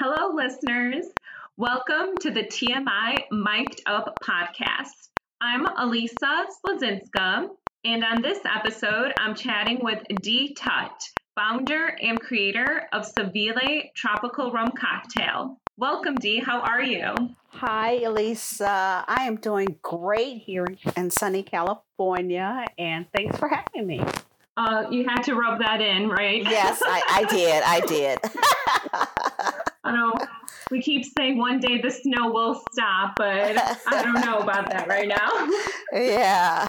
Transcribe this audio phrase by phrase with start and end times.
[0.00, 1.06] Hello, listeners.
[1.56, 5.08] Welcome to the TMI Mic'd Up podcast.
[5.40, 7.48] I'm Elisa Sledzinska,
[7.84, 11.02] and on this episode, I'm chatting with Dee Tutt,
[11.34, 15.58] founder and creator of Savile Tropical Rum Cocktail.
[15.76, 16.38] Welcome, Dee.
[16.38, 17.12] How are you?
[17.48, 19.04] Hi, Elisa.
[19.08, 24.00] I am doing great here in sunny California, and thanks for having me.
[24.56, 26.44] Uh, you had to rub that in, right?
[26.44, 27.62] Yes, I, I did.
[27.64, 28.18] I did.
[29.88, 30.12] I know
[30.70, 34.86] we keep saying one day the snow will stop, but I don't know about that
[34.86, 35.48] right now.
[35.92, 36.68] Yeah.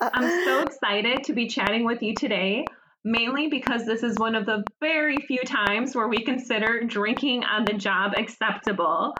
[0.00, 2.64] I'm so excited to be chatting with you today,
[3.04, 7.64] mainly because this is one of the very few times where we consider drinking on
[7.64, 9.14] the job acceptable.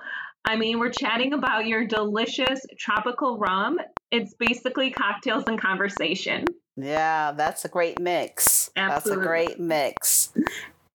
[0.46, 3.79] I mean, we're chatting about your delicious tropical rum.
[4.12, 6.45] It's basically cocktails and conversation.
[6.77, 8.71] Yeah, that's a great mix.
[8.77, 9.10] Absolutely.
[9.10, 10.32] That's a great mix.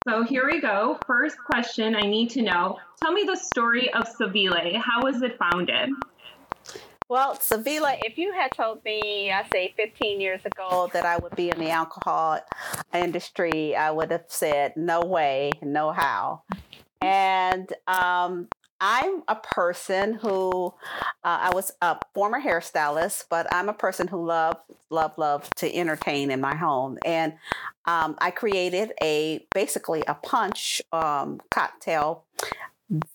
[0.07, 0.99] So here we go.
[1.07, 2.77] First question I need to know.
[3.01, 4.77] Tell me the story of Savile.
[4.77, 5.91] How was it founded?
[7.07, 11.35] Well, Savila, if you had told me, I say 15 years ago, that I would
[11.35, 12.39] be in the alcohol
[12.93, 16.41] industry, I would have said, no way, no how.
[17.01, 18.47] And um,
[18.79, 20.73] I'm a person who
[21.23, 24.57] uh, I was a former hairstylist, but I'm a person who love,
[24.89, 27.33] love, love to entertain in my home, and
[27.85, 32.25] um, I created a basically a punch um, cocktail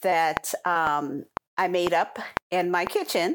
[0.00, 1.25] that um,
[1.56, 2.19] I made up
[2.50, 3.34] in my kitchen.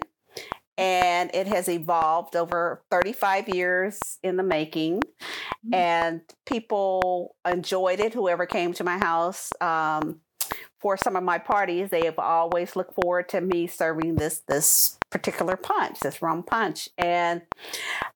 [0.75, 5.01] And it has evolved over 35 years in the making.
[5.01, 5.73] Mm-hmm.
[5.75, 9.51] And people enjoyed it, whoever came to my house.
[9.61, 10.21] Um,
[10.83, 14.99] for some of my parties, they have always looked forward to me serving this this
[15.09, 16.89] particular punch, this rum punch.
[16.97, 17.41] And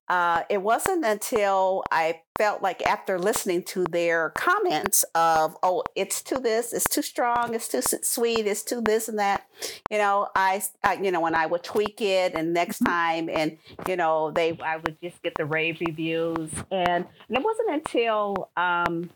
[0.10, 6.22] uh, it wasn't until I felt like after listening to their comments of, oh, it's
[6.22, 9.48] too this, it's too strong, it's too sweet, it's too this and that,
[9.90, 12.92] you know, I, I you know, when I would tweak it and next mm-hmm.
[12.92, 17.44] time, and you know, they, I would just get the rave reviews, and, and it
[17.44, 18.50] wasn't until.
[18.58, 19.10] Um,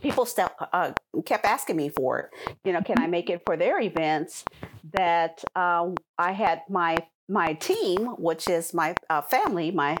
[0.00, 0.92] people still uh,
[1.24, 2.56] kept asking me for it.
[2.64, 4.44] You know, can I make it for their events?
[4.94, 6.96] That uh, I had my
[7.28, 9.96] my team, which is my uh, family, my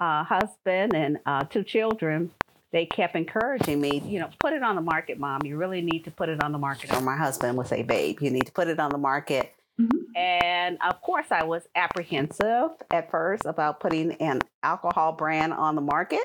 [0.00, 2.30] uh, husband and uh, two children.
[2.72, 5.40] They kept encouraging me, you know, put it on the market, mom.
[5.44, 6.90] You really need to put it on the market.
[6.94, 9.52] Or my husband would say, babe, you need to put it on the market.
[9.78, 10.16] Mm-hmm.
[10.16, 15.80] And of course, I was apprehensive at first about putting an alcohol brand on the
[15.82, 16.24] market.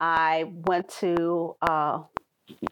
[0.00, 2.02] I went to uh,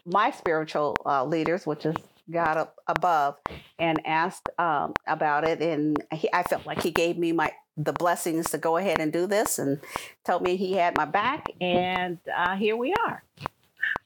[0.05, 1.95] my spiritual uh, leaders, which is
[2.29, 3.37] God up above,
[3.79, 5.61] and asked um, about it.
[5.61, 9.13] And he, I felt like he gave me my the blessings to go ahead and
[9.13, 9.79] do this, and
[10.25, 11.45] told me he had my back.
[11.61, 13.23] And uh, here we are.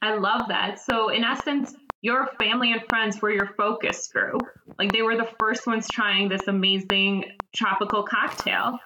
[0.02, 0.80] I love that.
[0.80, 4.42] So, in essence, your family and friends were your focus group.
[4.80, 8.80] Like they were the first ones trying this amazing tropical cocktail.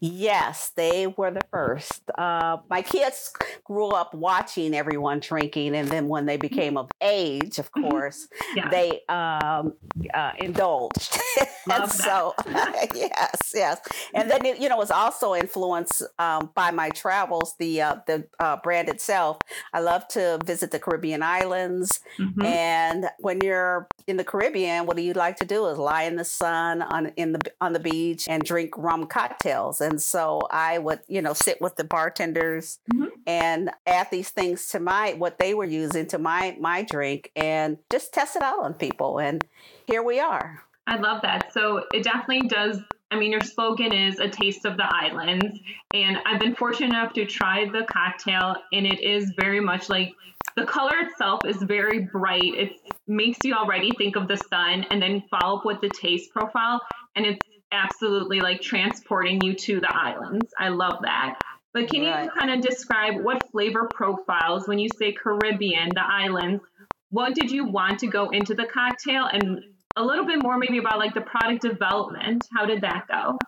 [0.00, 2.02] Yes, they were the first.
[2.16, 3.32] Uh, my kids
[3.64, 6.48] grew up watching everyone drinking, and then when they mm-hmm.
[6.48, 7.88] became of age, of mm-hmm.
[7.88, 8.68] course, yeah.
[8.68, 9.74] they um,
[10.12, 11.18] uh, indulged.
[11.70, 12.34] and so,
[12.94, 13.80] yes, yes.
[14.14, 17.54] And then it, you know, it was also influenced um, by my travels.
[17.58, 19.38] The uh, the uh, brand itself.
[19.72, 22.42] I love to visit the Caribbean islands, mm-hmm.
[22.42, 25.66] and when you're in the Caribbean, what do you like to do?
[25.66, 29.61] Is lie in the sun on in the on the beach and drink rum cocktails
[29.70, 33.06] and so I would, you know, sit with the bartenders mm-hmm.
[33.26, 37.78] and add these things to my what they were using to my my drink and
[37.90, 39.18] just test it out on people.
[39.18, 39.44] And
[39.86, 40.62] here we are.
[40.86, 41.52] I love that.
[41.52, 42.80] So it definitely does.
[43.10, 45.60] I mean, your slogan is a taste of the islands.
[45.94, 50.12] And I've been fortunate enough to try the cocktail, and it is very much like
[50.56, 52.42] the color itself is very bright.
[52.42, 52.72] It
[53.06, 56.80] makes you already think of the sun, and then follow up with the taste profile.
[57.14, 57.38] And it's
[57.72, 60.52] absolutely like transporting you to the islands.
[60.58, 61.40] I love that.
[61.74, 62.24] But can right.
[62.24, 66.62] you kind of describe what flavor profiles, when you say Caribbean, the islands,
[67.10, 69.60] what did you want to go into the cocktail and
[69.96, 72.46] a little bit more maybe about like the product development?
[72.54, 73.38] How did that go?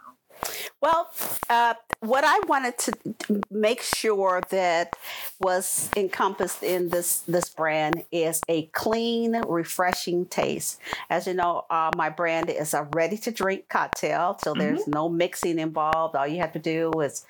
[0.84, 1.10] Well,
[1.48, 4.92] uh, what I wanted to make sure that
[5.40, 10.78] was encompassed in this this brand is a clean, refreshing taste.
[11.08, 14.90] As you know, uh, my brand is a ready to drink cocktail, so there's mm-hmm.
[14.90, 16.16] no mixing involved.
[16.16, 17.24] All you have to do is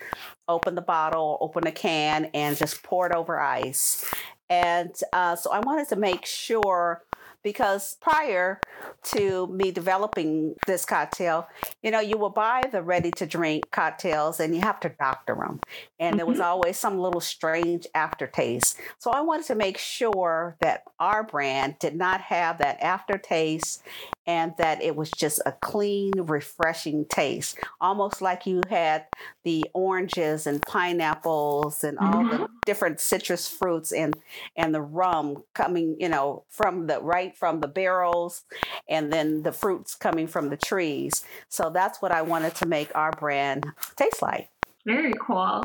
[0.48, 4.04] open the bottle, open a can, and just pour it over ice.
[4.50, 7.04] And uh, so I wanted to make sure
[7.44, 8.58] because prior
[9.04, 11.46] to me developing this cocktail,
[11.82, 15.36] you know, you will buy the ready to drink cocktails and you have to doctor
[15.36, 15.60] them.
[16.00, 16.46] And there was mm-hmm.
[16.46, 18.80] always some little strange aftertaste.
[18.98, 23.82] So I wanted to make sure that our brand did not have that aftertaste
[24.26, 29.04] and that it was just a clean, refreshing taste, almost like you had
[29.42, 32.42] the oranges and pineapples and all mm-hmm.
[32.42, 34.16] the different citrus fruits and
[34.56, 38.42] and the rum coming, you know, from the right from the barrels
[38.88, 41.24] and then the fruits coming from the trees.
[41.48, 43.66] So that's what I wanted to make our brand
[43.96, 44.48] taste like.
[44.86, 45.62] Very cool.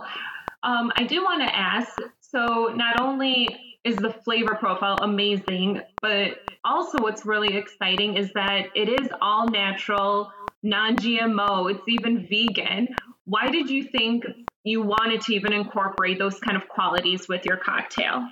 [0.64, 1.98] Um, I do want to ask
[2.32, 3.48] so, not only
[3.84, 9.48] is the flavor profile amazing, but also what's really exciting is that it is all
[9.48, 10.32] natural,
[10.62, 12.90] non GMO, it's even vegan.
[13.26, 14.26] Why did you think
[14.64, 18.28] you wanted to even incorporate those kind of qualities with your cocktail?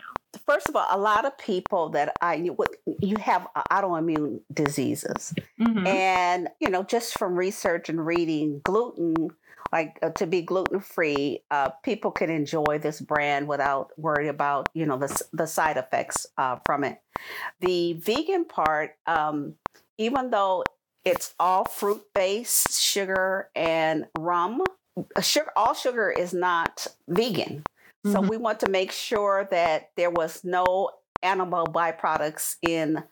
[0.45, 5.34] First of all, a lot of people that I you have autoimmune diseases.
[5.60, 5.88] Mm-hmm.
[5.88, 9.30] And, you know, just from research and reading, gluten,
[9.72, 14.69] like uh, to be gluten free, uh, people can enjoy this brand without worry about,
[14.74, 17.01] you know, the, the side effects uh, from it.
[17.62, 19.56] The vegan part, um,
[19.98, 20.63] even though
[21.04, 24.62] it's all fruit based, sugar and rum,
[25.22, 27.63] sugar, all sugar is not vegan.
[28.06, 28.28] So mm-hmm.
[28.28, 30.92] we want to make sure that there was no
[31.24, 33.04] animal byproducts in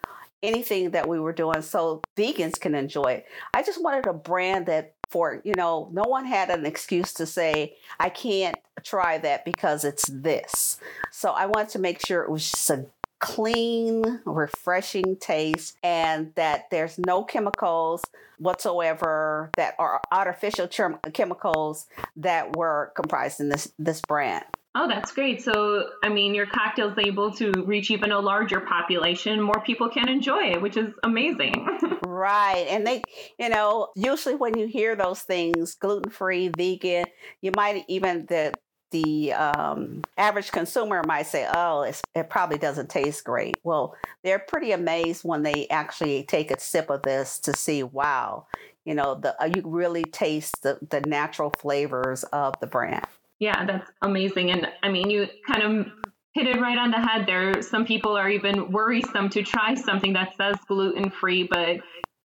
[0.43, 3.25] anything that we were doing so vegans can enjoy it.
[3.53, 7.25] I just wanted a brand that for, you know, no one had an excuse to
[7.25, 10.77] say, I can't try that because it's this.
[11.11, 12.85] So I wanted to make sure it was just a
[13.19, 18.03] clean, refreshing taste and that there's no chemicals
[18.37, 20.67] whatsoever that are artificial
[21.13, 24.45] chemicals that were comprised in this this brand.
[24.77, 25.41] Oh, that's great.
[25.41, 29.39] So, I mean, your cocktail's able to reach even a larger population.
[29.39, 31.65] More people can enjoy it, which is amazing.
[32.05, 32.65] right.
[32.69, 33.01] And they,
[33.39, 37.05] you know, usually when you hear those things, gluten free, vegan,
[37.41, 38.53] you might even, the,
[38.91, 43.55] the um, average consumer might say, oh, it probably doesn't taste great.
[43.63, 43.95] Well,
[44.25, 48.47] they're pretty amazed when they actually take a sip of this to see, wow,
[48.83, 53.05] you know, the, uh, you really taste the, the natural flavors of the brand.
[53.39, 54.51] Yeah, that's amazing.
[54.51, 55.87] And I mean, you kind of
[56.33, 57.61] hit it right on the head there.
[57.61, 61.77] Some people are even worrisome to try something that says gluten free, but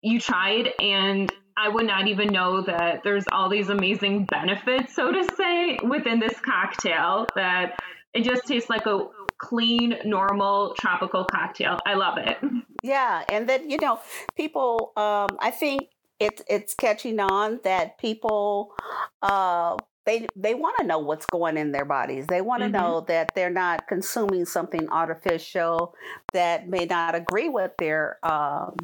[0.02, 5.12] you tried and I would not even know that there's all these amazing benefits, so
[5.12, 7.78] to say, within this cocktail that
[8.14, 9.06] it just tastes like a
[9.38, 11.78] clean, normal tropical cocktail.
[11.86, 12.38] I love it.
[12.82, 14.00] Yeah, and then you know,
[14.36, 14.92] people.
[14.96, 15.82] Um, I think
[16.18, 18.72] it's it's catching on that people
[19.20, 22.26] uh, they they want to know what's going in their bodies.
[22.26, 22.76] They want to mm-hmm.
[22.76, 25.94] know that they're not consuming something artificial
[26.32, 28.76] that may not agree with their um,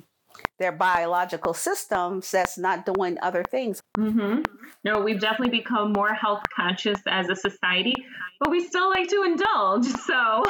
[0.59, 3.83] their biological systems that's not doing other things.
[3.99, 4.43] Mm-hmm.
[4.85, 7.95] No, we've definitely become more health conscious as a society,
[8.41, 9.87] but we still like to indulge.
[10.07, 10.43] So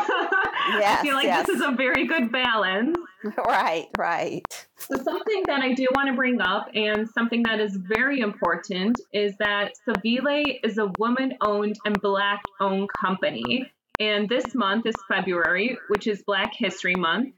[0.79, 1.47] yes, I feel like yes.
[1.47, 2.97] this is a very good balance.
[3.47, 4.43] Right, right.
[4.79, 9.01] So, something that I do want to bring up and something that is very important
[9.13, 13.71] is that Savile is a woman owned and black owned company.
[13.99, 17.35] And this month is February, which is Black History Month.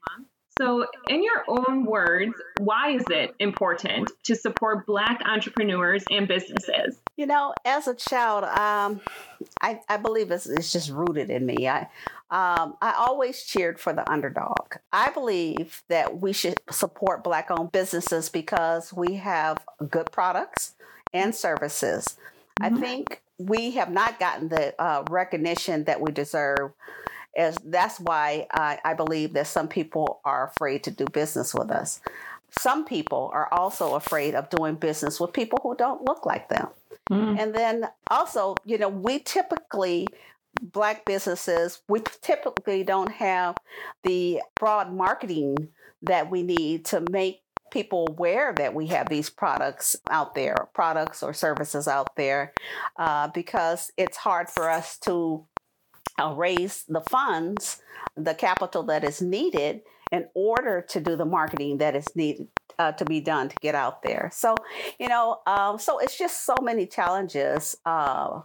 [0.58, 6.98] So, in your own words, why is it important to support Black entrepreneurs and businesses?
[7.16, 9.00] You know, as a child, um,
[9.62, 11.68] I, I believe it's, it's just rooted in me.
[11.68, 11.82] I,
[12.30, 14.76] um, I always cheered for the underdog.
[14.92, 20.74] I believe that we should support Black owned businesses because we have good products
[21.12, 22.16] and services.
[22.60, 22.76] Mm-hmm.
[22.76, 26.72] I think we have not gotten the uh, recognition that we deserve
[27.36, 31.70] as that's why I, I believe that some people are afraid to do business with
[31.70, 32.00] us.
[32.58, 36.68] Some people are also afraid of doing business with people who don't look like them.
[37.10, 37.38] Mm.
[37.38, 40.06] And then also, you know, we typically
[40.60, 43.56] black businesses, we typically don't have
[44.02, 45.68] the broad marketing
[46.02, 51.22] that we need to make people aware that we have these products out there, products
[51.22, 52.52] or services out there,
[52.96, 55.44] uh, because it's hard for us to
[56.18, 57.80] uh, raise the funds,
[58.16, 62.48] the capital that is needed in order to do the marketing that is needed
[62.78, 64.30] uh, to be done to get out there.
[64.32, 64.54] So,
[64.98, 68.42] you know, um, so it's just so many challenges uh,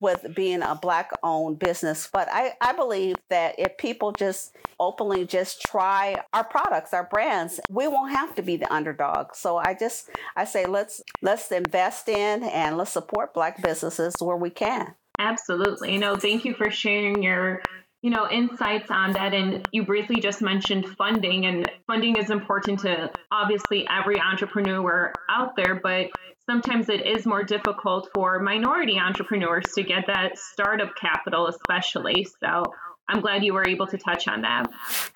[0.00, 2.08] with being a black owned business.
[2.12, 7.60] But I, I believe that if people just openly just try our products, our brands,
[7.70, 9.34] we won't have to be the underdog.
[9.34, 14.36] So I just I say let's let's invest in and let's support black businesses where
[14.36, 14.94] we can.
[15.18, 15.92] Absolutely.
[15.92, 17.62] You know, thank you for sharing your
[18.02, 19.34] you know, insights on that.
[19.34, 25.56] And you briefly just mentioned funding, and funding is important to obviously every entrepreneur out
[25.56, 26.10] there, but
[26.48, 32.28] sometimes it is more difficult for minority entrepreneurs to get that startup capital, especially.
[32.38, 32.62] So
[33.08, 34.70] I'm glad you were able to touch on that.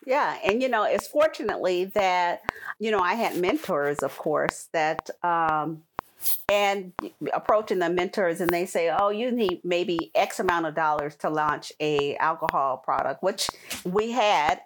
[0.07, 2.42] Yeah, and you know, it's fortunately that
[2.78, 5.83] you know I had mentors, of course, that um,
[6.50, 6.93] and
[7.33, 11.31] approaching the mentors and they say oh you need maybe x amount of dollars to
[11.31, 13.49] launch a alcohol product which
[13.85, 14.61] we had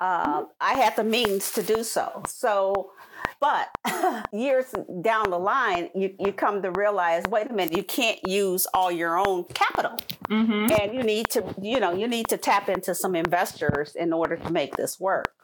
[0.00, 2.22] uh, i had the means to do so.
[2.26, 2.92] So
[3.40, 3.68] but
[4.32, 4.66] years
[5.02, 8.90] down the line you, you come to realize wait a minute you can't use all
[8.90, 9.98] your own capital.
[10.28, 10.80] Mm-hmm.
[10.80, 14.36] and you need to you know you need to tap into some investors in order
[14.36, 15.34] to make this work.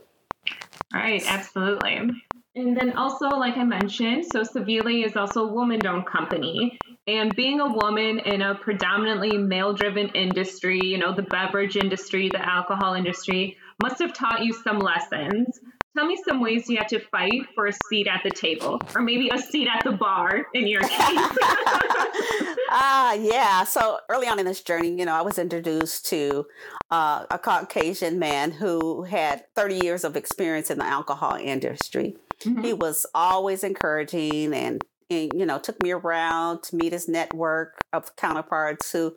[0.92, 2.10] Right absolutely
[2.54, 6.78] and then also, like I mentioned, so Savile is also a woman owned company.
[7.06, 12.28] And being a woman in a predominantly male driven industry, you know, the beverage industry,
[12.28, 15.60] the alcohol industry, must have taught you some lessons.
[15.96, 19.02] Tell me some ways you had to fight for a seat at the table, or
[19.02, 21.38] maybe a seat at the bar in your case.
[22.74, 23.64] Ah, uh, yeah.
[23.64, 26.46] So early on in this journey, you know, I was introduced to
[26.90, 32.16] uh, a Caucasian man who had 30 years of experience in the alcohol industry.
[32.44, 32.62] Mm-hmm.
[32.62, 37.78] He was always encouraging and, and, you know, took me around to meet his network
[37.92, 39.14] of counterparts who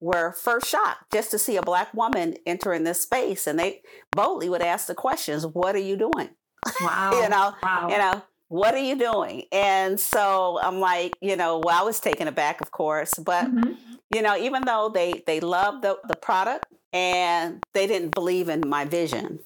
[0.00, 3.46] were first shocked just to see a black woman enter in this space.
[3.46, 6.30] And they boldly would ask the questions, What are you doing?
[6.80, 7.20] Wow.
[7.22, 7.88] you know, wow.
[7.90, 9.44] you know, what are you doing?
[9.52, 13.72] And so I'm like, you know, well, I was taken aback, of course, but mm-hmm.
[14.14, 18.62] You know, even though they they loved the, the product, and they didn't believe in
[18.66, 19.40] my vision.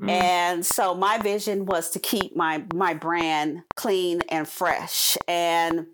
[0.00, 0.10] Mm.
[0.10, 5.16] And so my vision was to keep my my brand clean and fresh.
[5.26, 5.86] And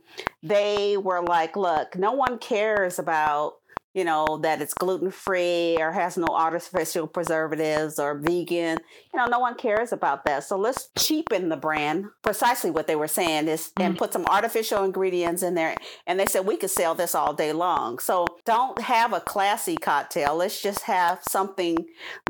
[0.43, 3.58] they were like, look, no one cares about
[3.99, 8.79] you know, that it's gluten free or has no artificial preservatives or vegan.
[9.13, 10.45] You know, no one cares about that.
[10.45, 12.05] So let's cheapen the brand.
[12.23, 13.83] Precisely what they were saying is, mm-hmm.
[13.83, 15.75] and put some artificial ingredients in there.
[16.07, 17.99] And they said we could sell this all day long.
[17.99, 20.37] So don't have a classy cocktail.
[20.37, 21.77] Let's just have something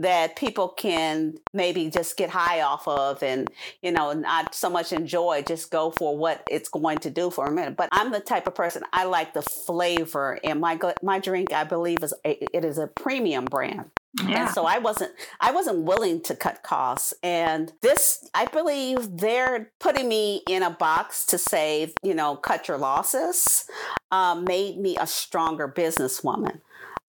[0.01, 3.47] that people can maybe just get high off of and,
[3.83, 5.43] you know, not so much enjoy.
[5.47, 7.77] Just go for what it's going to do for a minute.
[7.77, 11.65] But I'm the type of person I like the flavor, in my my drink I
[11.65, 13.91] believe is a, it is a premium brand.
[14.27, 14.47] Yeah.
[14.47, 17.15] And so I wasn't I wasn't willing to cut costs.
[17.23, 22.69] And this I believe they're putting me in a box to say, you know, cut
[22.69, 23.67] your losses,
[24.11, 26.61] um, made me a stronger businesswoman.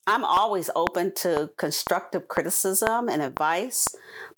[0.06, 3.86] I'm always open to constructive criticism and advice,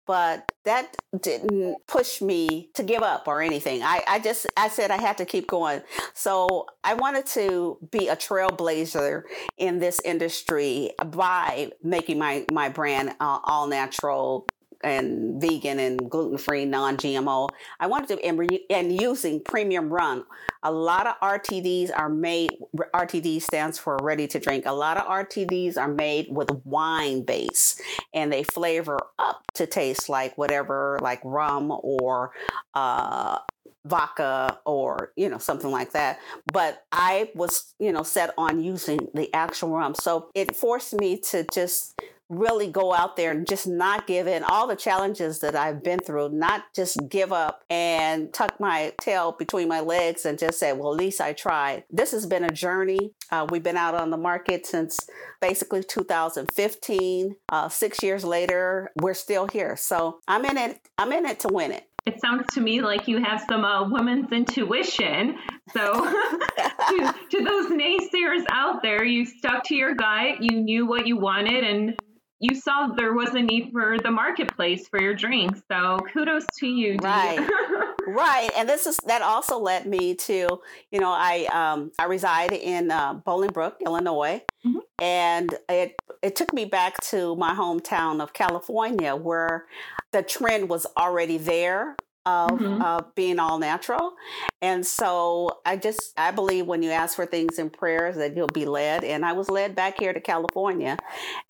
[0.05, 3.83] but that didn't push me to give up or anything.
[3.83, 5.83] I, I just I said I had to keep going.
[6.15, 9.23] So I wanted to be a trailblazer
[9.57, 14.47] in this industry by making my my brand uh, all natural
[14.83, 17.49] and vegan and gluten free, non GMO.
[17.79, 20.27] I wanted to, and, re, and using premium rum.
[20.63, 22.51] A lot of RTDs are made,
[22.95, 24.67] RTD stands for ready to drink.
[24.67, 27.81] A lot of RTDs are made with wine base
[28.13, 32.33] and they flavor up to taste like whatever, like rum or,
[32.75, 33.39] uh,
[33.87, 36.19] vodka or you know something like that
[36.53, 41.19] but i was you know set on using the actual rum so it forced me
[41.19, 41.99] to just
[42.31, 45.99] really go out there and just not give in all the challenges that I've been
[45.99, 50.73] through, not just give up and tuck my tail between my legs and just say,
[50.73, 51.85] well, at least I tried.
[51.91, 53.13] This has been a journey.
[53.31, 54.99] Uh, we've been out on the market since
[55.41, 57.37] basically 2015.
[57.51, 59.77] Uh, six years later, we're still here.
[59.77, 60.79] So I'm in it.
[60.97, 61.85] I'm in it to win it.
[62.07, 65.37] It sounds to me like you have some uh, women's intuition.
[65.73, 65.93] So,
[66.59, 71.19] to, to those naysayers out there, you stuck to your gut, you knew what you
[71.19, 71.95] wanted, and
[72.41, 75.61] you saw there was a need for the marketplace for your drinks.
[75.71, 76.97] So kudos to you.
[77.03, 77.47] Right.
[78.07, 78.51] right.
[78.57, 80.49] And this is that also led me to,
[80.91, 84.43] you know, I um I reside in uh, Bolingbrook, Illinois.
[84.67, 84.79] Mm-hmm.
[85.03, 89.67] And it it took me back to my hometown of California where
[90.13, 91.97] the trend was already there
[92.27, 92.83] of mm-hmm.
[92.83, 94.13] uh, being all natural.
[94.61, 98.49] And so I just, I believe when you ask for things in prayers that you'll
[98.49, 99.05] be led.
[99.05, 100.99] And I was led back here to California.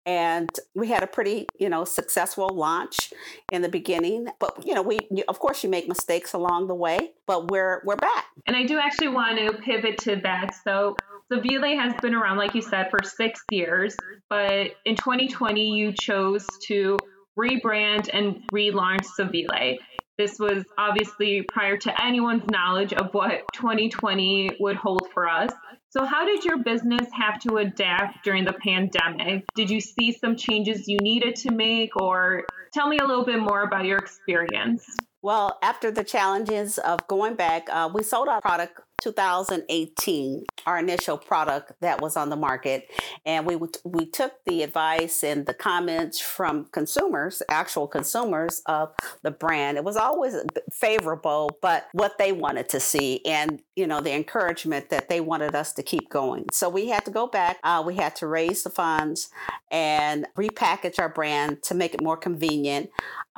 [0.06, 3.12] And we had a pretty, you know, successful launch
[3.52, 4.28] in the beginning.
[4.38, 4.98] But, you know, we,
[5.28, 8.26] of course, you make mistakes along the way, but we're, we're back.
[8.46, 10.54] And I do actually want to pivot to that.
[10.64, 10.96] So
[11.32, 13.96] Savile has been around, like you said, for six years.
[14.28, 16.96] But in 2020, you chose to
[17.38, 19.78] rebrand and relaunch the Savile
[20.20, 25.50] This was obviously prior to anyone's knowledge of what 2020 would hold for us.
[25.88, 29.46] So, how did your business have to adapt during the pandemic?
[29.54, 33.40] Did you see some changes you needed to make, or tell me a little bit
[33.40, 34.84] more about your experience?
[35.22, 41.18] Well, after the challenges of going back, uh, we sold our product 2018, our initial
[41.18, 42.88] product that was on the market,
[43.24, 49.30] and we we took the advice and the comments from consumers, actual consumers of the
[49.30, 49.76] brand.
[49.76, 50.34] It was always
[50.72, 55.54] favorable, but what they wanted to see, and you know the encouragement that they wanted
[55.54, 56.46] us to keep going.
[56.52, 57.58] So we had to go back.
[57.62, 59.30] Uh, we had to raise the funds
[59.70, 62.90] and repackage our brand to make it more convenient.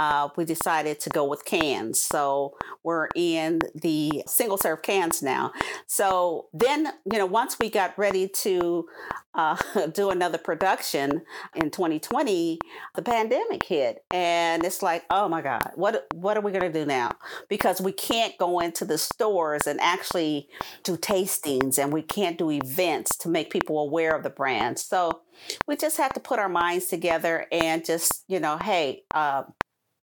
[0.02, 2.00] Uh, we decided to go with cans.
[2.00, 5.52] So we're in the single serve cans now.
[5.86, 8.88] So then, you know, once we got ready to
[9.34, 9.56] uh,
[9.94, 11.22] do another production
[11.54, 12.58] in 2020,
[12.96, 16.84] the pandemic hit, and it's like, oh my God, what what are we gonna do
[16.84, 17.12] now?
[17.48, 20.48] Because we can't go into the stores and actually
[20.82, 24.80] do tastings, and we can't do events to make people aware of the brand.
[24.80, 25.22] So
[25.66, 29.44] we just had to put our minds together and just, you know, hey, uh,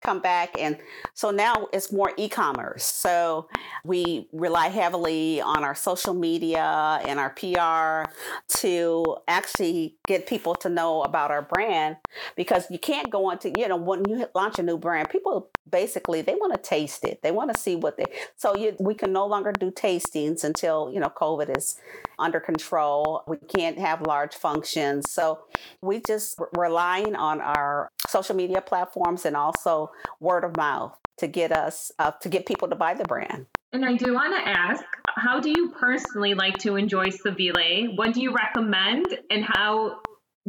[0.06, 0.78] come back and
[1.14, 2.84] so now it's more e-commerce.
[2.84, 3.48] So
[3.84, 8.10] we rely heavily on our social media and our pr
[8.58, 11.96] to actually get people to know about our brand
[12.36, 15.50] because you can't go on to you know when you launch a new brand people
[15.68, 17.22] basically they want to taste it.
[17.22, 18.04] They want to see what they
[18.36, 21.76] so you, we can no longer do tastings until you know covid is
[22.18, 25.40] under control we can't have large functions so
[25.82, 31.52] we just relying on our social media platforms and also word of mouth to get
[31.52, 34.82] us uh, to get people to buy the brand and I do want to ask,
[35.06, 37.94] how do you personally like to enjoy Savile?
[37.94, 40.00] What do you recommend, and how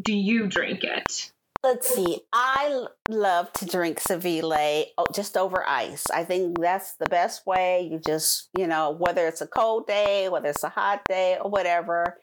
[0.02, 1.32] do you drink it?
[1.64, 2.22] Let's see.
[2.32, 6.06] I love to drink Savile oh, just over ice.
[6.14, 7.90] I think that's the best way.
[7.92, 11.50] You just, you know, whether it's a cold day, whether it's a hot day, or
[11.50, 12.20] whatever,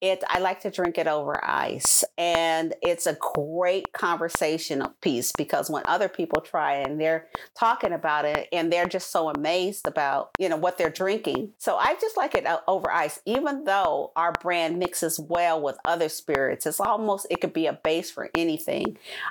[0.00, 0.22] it.
[0.28, 5.82] I like to drink it over ice, and it's a great conversational piece because when
[5.86, 7.26] other people try it and they're
[7.58, 11.52] talking about it and they're just so amazed about, you know, what they're drinking.
[11.58, 16.08] So I just like it over ice, even though our brand mixes well with other
[16.08, 16.66] spirits.
[16.66, 18.75] It's almost it could be a base for anything.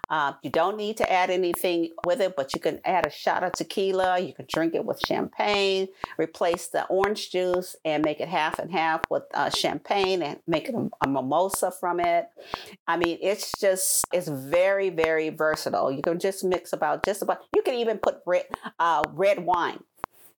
[0.10, 3.44] Uh, you don't need to add anything with it, but you can add a shot
[3.44, 4.20] of tequila.
[4.20, 5.88] You can drink it with champagne,
[6.18, 10.70] replace the orange juice and make it half and half with uh, champagne and make
[10.70, 12.30] a, a mimosa from it.
[12.88, 15.92] I mean, it's just, it's very, very versatile.
[15.92, 18.46] You can just mix about just about, you can even put red,
[18.80, 19.84] uh, red wine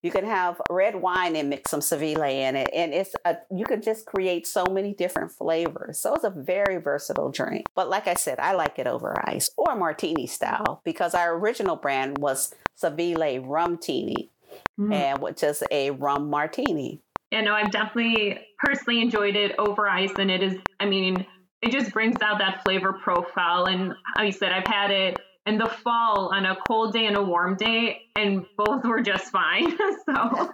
[0.03, 3.65] you can have red wine and mix some Savile in it, and it's a, you
[3.65, 5.99] can just create so many different flavors.
[5.99, 7.65] So it's a very versatile drink.
[7.75, 11.75] But like I said, I like it over ice or martini style because our original
[11.75, 14.29] brand was Savile Rum Tini,
[14.79, 14.93] mm.
[14.93, 17.01] and which is a rum martini.
[17.31, 20.57] Yeah, no, I've definitely personally enjoyed it over ice, and it is.
[20.79, 21.25] I mean,
[21.61, 23.65] it just brings out that flavor profile.
[23.65, 27.15] And like you said, I've had it in the fall on a cold day and
[27.15, 29.71] a warm day, and both were just fine.
[30.05, 30.51] so,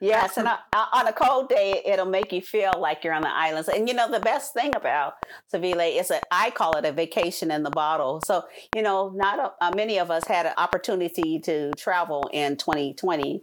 [0.00, 3.68] yes, and on a cold day, it'll make you feel like you're on the islands.
[3.68, 5.14] And you know, the best thing about
[5.46, 8.20] Savile is that I call it a vacation in the bottle.
[8.26, 8.42] So,
[8.74, 13.42] you know, not a, uh, many of us had an opportunity to travel in 2020.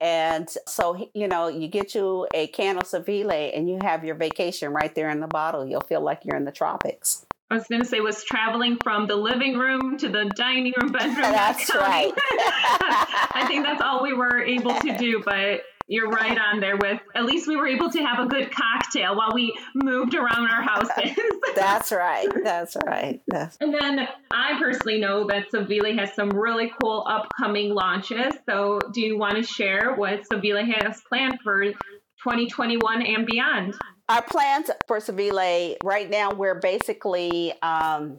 [0.00, 4.16] And so, you know, you get you a can of Savile and you have your
[4.16, 5.64] vacation right there in the bottle.
[5.64, 7.24] You'll feel like you're in the tropics.
[7.52, 10.90] I was going to say was traveling from the living room to the dining room
[10.90, 11.16] bedroom.
[11.20, 12.10] That's right.
[12.16, 17.00] I think that's all we were able to do, but you're right on there with
[17.14, 20.62] at least we were able to have a good cocktail while we moved around our
[20.62, 21.14] houses.
[21.54, 22.28] that's right.
[22.42, 23.20] That's right.
[23.26, 23.58] That's...
[23.60, 28.32] And then I personally know that Savile has some really cool upcoming launches.
[28.48, 33.74] So do you want to share what Savile has planned for 2021 and beyond?
[34.12, 38.18] Our plans for Savile right now, we're basically um,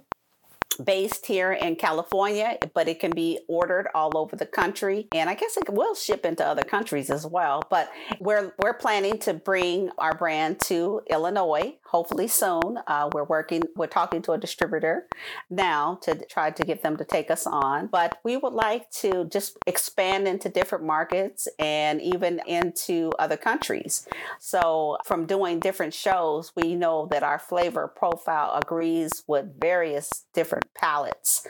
[0.75, 5.07] based here in California, but it can be ordered all over the country.
[5.13, 7.61] And I guess it will ship into other countries as well.
[7.69, 12.79] But we're we're planning to bring our brand to Illinois, hopefully soon.
[12.87, 15.07] Uh, we're working, we're talking to a distributor
[15.49, 17.87] now to try to get them to take us on.
[17.87, 24.07] But we would like to just expand into different markets and even into other countries.
[24.39, 30.62] So from doing different shows, we know that our flavor profile agrees with various different
[30.63, 31.47] different palates.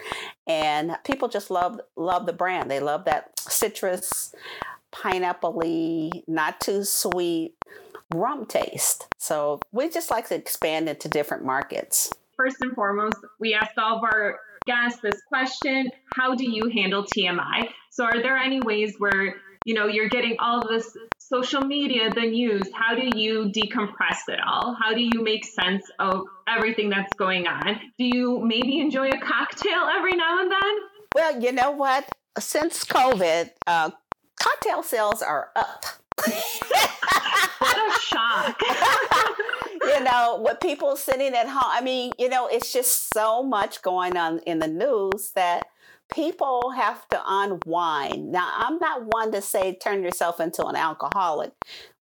[0.48, 2.70] And people just love love the brand.
[2.70, 4.34] They love that citrus,
[4.92, 5.54] pineapple
[6.28, 7.56] not too sweet
[8.14, 9.08] rum taste.
[9.18, 12.12] So we just like to expand into different markets.
[12.36, 17.04] First and foremost, we asked all of our guests this question How do you handle
[17.04, 17.70] TMI?
[17.92, 20.98] So, are there any ways where you know you're getting all this
[21.34, 22.62] social media, the news?
[22.76, 24.78] How do you decompress it all?
[24.80, 27.80] How do you make sense of everything that's going on?
[27.98, 30.76] Do you maybe enjoy a cocktail every now and then?
[31.16, 32.08] Well, you know what?
[32.38, 33.90] Since COVID, uh,
[34.40, 35.86] cocktail sales are up.
[37.58, 38.62] what a shock.
[39.88, 43.82] you know, with people sitting at home, I mean, you know, it's just so much
[43.82, 45.64] going on in the news that
[46.14, 48.32] people have to unwind.
[48.32, 51.52] Now, I'm not one to say turn yourself into an alcoholic,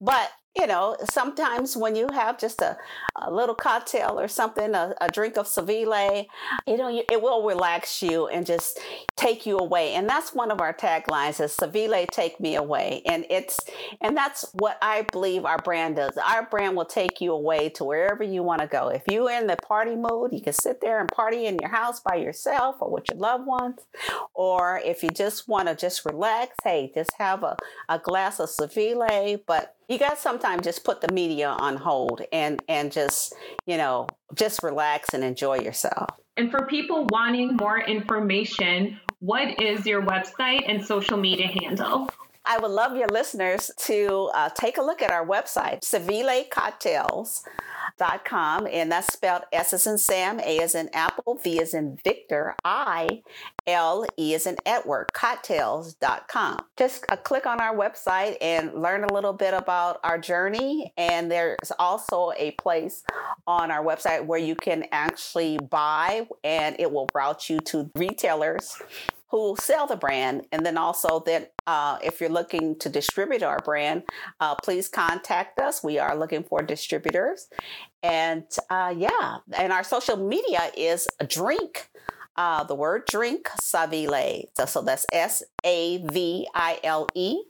[0.01, 2.77] but you know, sometimes when you have just a,
[3.17, 6.27] a little cocktail or something, a, a drink of Savile,
[6.67, 8.81] you know, it will relax you and just
[9.17, 9.95] take you away.
[9.95, 13.03] And that's one of our taglines is Savile, take me away.
[13.07, 13.61] And it's,
[14.01, 16.17] and that's what I believe our brand does.
[16.17, 18.89] Our brand will take you away to wherever you want to go.
[18.89, 22.01] If you're in the party mood, you can sit there and party in your house
[22.01, 23.79] by yourself or with your loved ones.
[24.35, 27.57] Or if you just want to just relax, hey, just have a,
[27.89, 32.23] a glass of Savile, but you got to sometimes just put the media on hold
[32.33, 33.35] and and just
[33.67, 36.09] you know just relax and enjoy yourself.
[36.37, 42.09] And for people wanting more information what is your website and social media handle?
[42.47, 47.45] I would love your listeners to uh, take a look at our website, Savile Cocktails
[48.25, 51.99] com, and that's spelled S as in Sam, A as in Apple, V as in
[52.03, 53.23] Victor, I,
[53.67, 56.59] L, E as in Edward, cocktails.com.
[56.77, 60.93] Just uh, click on our website and learn a little bit about our journey.
[60.97, 63.03] And there's also a place
[63.47, 68.81] on our website where you can actually buy, and it will route you to retailers
[69.31, 70.47] who sell the brand.
[70.53, 74.03] And then also that uh, if you're looking to distribute our brand,
[74.41, 75.85] uh, please contact us.
[75.85, 77.49] We are looking for distributors.
[78.03, 81.91] And uh, yeah, and our social media is drink.
[82.37, 84.49] Uh, the word drink Savile.
[84.57, 87.43] So, so that's S A V I L E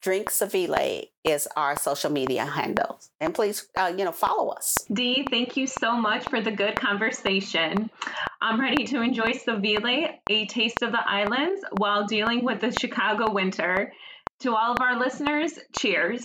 [0.00, 3.00] Drink Savile is our social media handle.
[3.20, 4.76] And please, uh, you know, follow us.
[4.92, 7.90] Dee, thank you so much for the good conversation.
[8.40, 13.32] I'm ready to enjoy Savile, a taste of the islands, while dealing with the Chicago
[13.32, 13.92] winter.
[14.40, 16.22] To all of our listeners, cheers.